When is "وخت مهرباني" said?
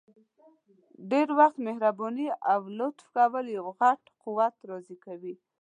1.39-2.27